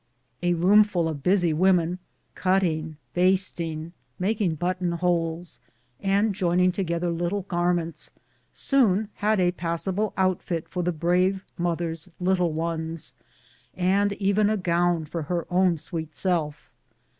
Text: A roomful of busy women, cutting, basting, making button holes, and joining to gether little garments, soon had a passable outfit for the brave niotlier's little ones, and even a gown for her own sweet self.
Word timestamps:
A 0.41 0.55
roomful 0.55 1.07
of 1.07 1.21
busy 1.21 1.53
women, 1.53 1.99
cutting, 2.33 2.97
basting, 3.13 3.93
making 4.17 4.55
button 4.55 4.93
holes, 4.93 5.59
and 5.99 6.33
joining 6.33 6.71
to 6.71 6.81
gether 6.83 7.11
little 7.11 7.43
garments, 7.43 8.11
soon 8.51 9.09
had 9.17 9.39
a 9.39 9.51
passable 9.51 10.13
outfit 10.17 10.67
for 10.67 10.81
the 10.81 10.91
brave 10.91 11.45
niotlier's 11.59 12.09
little 12.19 12.51
ones, 12.51 13.13
and 13.75 14.13
even 14.13 14.49
a 14.49 14.57
gown 14.57 15.05
for 15.05 15.21
her 15.21 15.45
own 15.51 15.77
sweet 15.77 16.15
self. 16.15 16.71